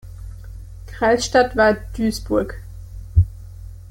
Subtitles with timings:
[0.87, 2.59] Kreisstadt war Duisburg.